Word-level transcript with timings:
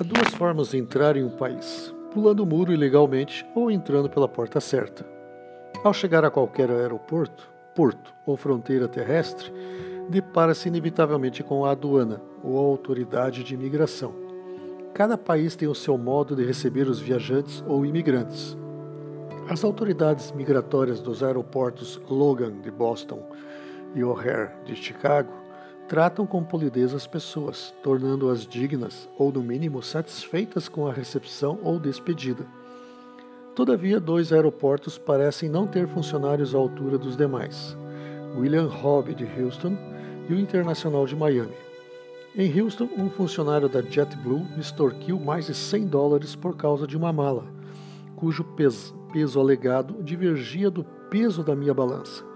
Há 0.00 0.02
duas 0.02 0.34
formas 0.34 0.70
de 0.70 0.78
entrar 0.78 1.14
em 1.14 1.22
um 1.22 1.28
país: 1.28 1.94
pulando 2.10 2.40
o 2.40 2.46
muro 2.46 2.72
ilegalmente 2.72 3.46
ou 3.54 3.70
entrando 3.70 4.08
pela 4.08 4.26
porta 4.26 4.58
certa. 4.58 5.04
Ao 5.84 5.92
chegar 5.92 6.24
a 6.24 6.30
qualquer 6.30 6.70
aeroporto, 6.70 7.50
porto 7.74 8.14
ou 8.24 8.34
fronteira 8.34 8.88
terrestre, 8.88 9.52
depara-se 10.08 10.68
inevitavelmente 10.68 11.42
com 11.42 11.66
a 11.66 11.72
aduana 11.72 12.18
ou 12.42 12.56
a 12.56 12.62
autoridade 12.62 13.44
de 13.44 13.52
imigração. 13.52 14.14
Cada 14.94 15.18
país 15.18 15.54
tem 15.54 15.68
o 15.68 15.74
seu 15.74 15.98
modo 15.98 16.34
de 16.34 16.46
receber 16.46 16.88
os 16.88 16.98
viajantes 16.98 17.62
ou 17.66 17.84
imigrantes. 17.84 18.56
As 19.50 19.62
autoridades 19.62 20.32
migratórias 20.32 21.02
dos 21.02 21.22
aeroportos 21.22 22.00
Logan 22.08 22.58
de 22.62 22.70
Boston 22.70 23.22
e 23.94 24.02
O'Hare 24.02 24.48
de 24.64 24.74
Chicago 24.74 25.30
tratam 25.90 26.24
com 26.24 26.44
polidez 26.44 26.94
as 26.94 27.04
pessoas, 27.04 27.74
tornando-as 27.82 28.46
dignas 28.46 29.08
ou, 29.18 29.32
no 29.32 29.42
mínimo, 29.42 29.82
satisfeitas 29.82 30.68
com 30.68 30.86
a 30.86 30.92
recepção 30.92 31.58
ou 31.64 31.80
despedida. 31.80 32.46
Todavia, 33.56 33.98
dois 33.98 34.32
aeroportos 34.32 34.96
parecem 34.96 35.48
não 35.48 35.66
ter 35.66 35.88
funcionários 35.88 36.54
à 36.54 36.58
altura 36.58 36.96
dos 36.96 37.16
demais: 37.16 37.76
William 38.36 38.68
Hobby 38.68 39.16
de 39.16 39.24
Houston 39.24 39.76
e 40.28 40.32
o 40.32 40.38
Internacional 40.38 41.06
de 41.06 41.16
Miami. 41.16 41.56
Em 42.36 42.60
Houston, 42.60 42.88
um 42.96 43.10
funcionário 43.10 43.68
da 43.68 43.82
JetBlue 43.82 44.46
extorquiu 44.56 45.18
mais 45.18 45.46
de 45.46 45.54
100 45.56 45.88
dólares 45.88 46.36
por 46.36 46.56
causa 46.56 46.86
de 46.86 46.96
uma 46.96 47.12
mala, 47.12 47.44
cujo 48.14 48.44
peso, 48.44 48.94
peso 49.12 49.40
alegado 49.40 50.00
divergia 50.04 50.70
do 50.70 50.84
peso 50.84 51.42
da 51.42 51.56
minha 51.56 51.74
balança. 51.74 52.29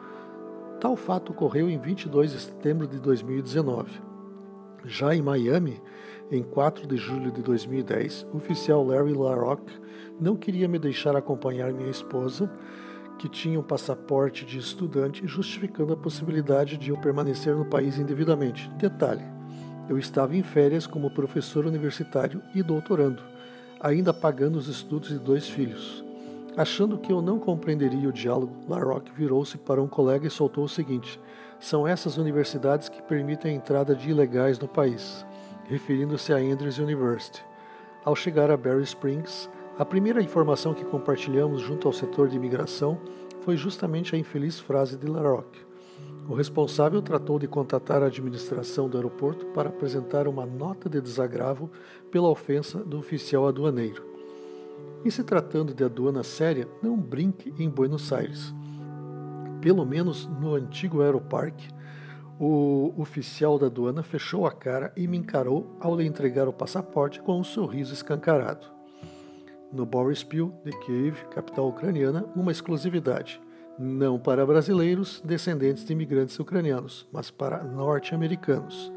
Tal 0.84 0.96
fato 0.96 1.32
ocorreu 1.32 1.70
em 1.70 1.78
22 1.78 2.32
de 2.32 2.40
setembro 2.40 2.86
de 2.86 3.00
2019. 3.00 3.90
Já 4.84 5.14
em 5.14 5.22
Miami, 5.22 5.80
em 6.30 6.42
4 6.42 6.86
de 6.86 6.98
julho 6.98 7.32
de 7.32 7.40
2010, 7.40 8.26
o 8.30 8.36
oficial 8.36 8.84
Larry 8.84 9.14
LaRock 9.14 9.62
não 10.20 10.36
queria 10.36 10.68
me 10.68 10.78
deixar 10.78 11.16
acompanhar 11.16 11.72
minha 11.72 11.88
esposa, 11.88 12.52
que 13.18 13.30
tinha 13.30 13.58
um 13.58 13.62
passaporte 13.62 14.44
de 14.44 14.58
estudante, 14.58 15.26
justificando 15.26 15.94
a 15.94 15.96
possibilidade 15.96 16.76
de 16.76 16.90
eu 16.90 16.98
permanecer 16.98 17.56
no 17.56 17.64
país 17.64 17.98
indevidamente. 17.98 18.70
Detalhe: 18.76 19.24
eu 19.88 19.96
estava 19.96 20.36
em 20.36 20.42
férias 20.42 20.86
como 20.86 21.10
professor 21.14 21.64
universitário 21.64 22.42
e 22.54 22.62
doutorando, 22.62 23.22
ainda 23.80 24.12
pagando 24.12 24.58
os 24.58 24.68
estudos 24.68 25.08
de 25.08 25.18
dois 25.18 25.48
filhos. 25.48 26.03
Achando 26.56 26.96
que 26.98 27.12
eu 27.12 27.20
não 27.20 27.40
compreenderia 27.40 28.08
o 28.08 28.12
diálogo, 28.12 28.54
LaRock 28.68 29.10
virou-se 29.12 29.58
para 29.58 29.82
um 29.82 29.88
colega 29.88 30.28
e 30.28 30.30
soltou 30.30 30.64
o 30.64 30.68
seguinte: 30.68 31.20
São 31.58 31.86
essas 31.86 32.16
universidades 32.16 32.88
que 32.88 33.02
permitem 33.02 33.52
a 33.52 33.54
entrada 33.56 33.92
de 33.92 34.08
ilegais 34.08 34.56
no 34.60 34.68
país, 34.68 35.26
referindo-se 35.64 36.32
a 36.32 36.36
Andrews 36.36 36.78
University. 36.78 37.44
Ao 38.04 38.14
chegar 38.14 38.52
a 38.52 38.56
Barry 38.56 38.84
Springs, 38.84 39.50
a 39.76 39.84
primeira 39.84 40.22
informação 40.22 40.72
que 40.72 40.84
compartilhamos 40.84 41.60
junto 41.60 41.88
ao 41.88 41.92
setor 41.92 42.28
de 42.28 42.36
imigração 42.36 43.00
foi 43.40 43.56
justamente 43.56 44.14
a 44.14 44.18
infeliz 44.18 44.60
frase 44.60 44.96
de 44.96 45.08
LaRock. 45.08 45.58
O 46.28 46.34
responsável 46.34 47.02
tratou 47.02 47.36
de 47.36 47.48
contatar 47.48 48.00
a 48.00 48.06
administração 48.06 48.88
do 48.88 48.96
aeroporto 48.96 49.46
para 49.46 49.70
apresentar 49.70 50.28
uma 50.28 50.46
nota 50.46 50.88
de 50.88 51.00
desagravo 51.00 51.68
pela 52.12 52.28
ofensa 52.28 52.78
do 52.78 52.96
oficial 52.96 53.48
aduaneiro. 53.48 54.13
Em 55.04 55.10
se 55.10 55.22
tratando 55.22 55.74
de 55.74 55.84
aduana 55.84 56.22
séria, 56.22 56.66
não 56.82 56.96
brinque 56.96 57.52
em 57.58 57.68
Buenos 57.68 58.10
Aires. 58.10 58.54
Pelo 59.60 59.84
menos 59.84 60.26
no 60.26 60.54
antigo 60.54 61.02
Aeroparque, 61.02 61.68
o 62.40 62.94
oficial 62.96 63.58
da 63.58 63.66
aduana 63.66 64.02
fechou 64.02 64.46
a 64.46 64.50
cara 64.50 64.92
e 64.96 65.06
me 65.06 65.18
encarou 65.18 65.76
ao 65.78 65.94
lhe 65.94 66.06
entregar 66.06 66.48
o 66.48 66.54
passaporte 66.54 67.20
com 67.20 67.38
um 67.38 67.44
sorriso 67.44 67.92
escancarado. 67.92 68.66
No 69.70 69.84
Borispil 69.84 70.54
de 70.64 70.72
Kiev, 70.80 71.16
capital 71.30 71.68
ucraniana, 71.68 72.24
uma 72.34 72.50
exclusividade, 72.50 73.40
não 73.78 74.18
para 74.18 74.46
brasileiros 74.46 75.20
descendentes 75.22 75.84
de 75.84 75.92
imigrantes 75.92 76.38
ucranianos, 76.38 77.06
mas 77.12 77.30
para 77.30 77.62
norte-americanos. 77.62 78.90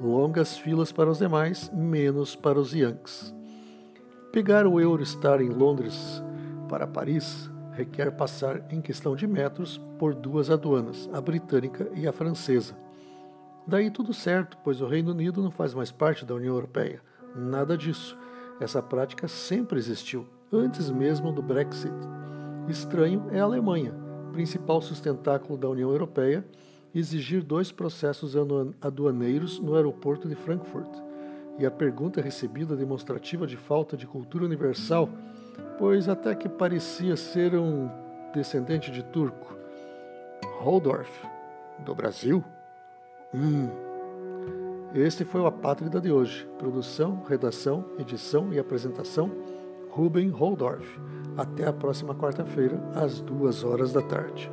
Longas 0.00 0.56
filas 0.56 0.92
para 0.92 1.10
os 1.10 1.18
demais, 1.18 1.68
menos 1.74 2.36
para 2.36 2.60
os 2.60 2.72
Yankees. 2.72 3.37
Pegar 4.30 4.66
o 4.66 4.78
Eurostar 4.78 5.40
em 5.40 5.48
Londres 5.48 6.22
para 6.68 6.86
Paris 6.86 7.50
requer 7.72 8.10
passar, 8.12 8.62
em 8.70 8.80
questão 8.80 9.16
de 9.16 9.26
metros, 9.26 9.80
por 9.98 10.14
duas 10.14 10.50
aduanas, 10.50 11.08
a 11.14 11.20
britânica 11.20 11.88
e 11.94 12.06
a 12.06 12.12
francesa. 12.12 12.76
Daí 13.66 13.90
tudo 13.90 14.12
certo, 14.12 14.58
pois 14.62 14.82
o 14.82 14.86
Reino 14.86 15.12
Unido 15.12 15.42
não 15.42 15.50
faz 15.50 15.72
mais 15.72 15.90
parte 15.90 16.26
da 16.26 16.34
União 16.34 16.54
Europeia. 16.54 17.00
Nada 17.34 17.76
disso. 17.76 18.18
Essa 18.60 18.82
prática 18.82 19.28
sempre 19.28 19.78
existiu, 19.78 20.26
antes 20.52 20.90
mesmo 20.90 21.32
do 21.32 21.40
Brexit. 21.40 21.94
Estranho 22.68 23.28
é 23.30 23.40
a 23.40 23.44
Alemanha, 23.44 23.94
principal 24.32 24.82
sustentáculo 24.82 25.56
da 25.56 25.70
União 25.70 25.90
Europeia, 25.90 26.44
exigir 26.94 27.42
dois 27.42 27.72
processos 27.72 28.34
aduaneiros 28.80 29.58
no 29.58 29.74
aeroporto 29.74 30.28
de 30.28 30.34
Frankfurt 30.34 31.07
e 31.58 31.66
a 31.66 31.70
pergunta 31.70 32.20
recebida 32.20 32.76
demonstrativa 32.76 33.46
de 33.46 33.56
falta 33.56 33.96
de 33.96 34.06
cultura 34.06 34.44
universal, 34.44 35.08
pois 35.78 36.08
até 36.08 36.34
que 36.34 36.48
parecia 36.48 37.16
ser 37.16 37.54
um 37.54 37.90
descendente 38.32 38.90
de 38.90 39.02
turco. 39.02 39.56
Holdorf, 40.60 41.10
do 41.84 41.94
Brasil? 41.94 42.44
Hum. 43.34 43.68
Este 44.94 45.24
foi 45.24 45.40
o 45.40 45.46
Apátrida 45.46 46.00
de 46.00 46.10
hoje. 46.10 46.48
Produção, 46.58 47.22
redação, 47.28 47.84
edição 47.98 48.52
e 48.52 48.58
apresentação, 48.58 49.30
Ruben 49.90 50.30
Holdorf. 50.30 50.98
Até 51.36 51.66
a 51.66 51.72
próxima 51.72 52.14
quarta-feira, 52.14 52.80
às 52.94 53.20
duas 53.20 53.62
horas 53.64 53.92
da 53.92 54.02
tarde. 54.02 54.50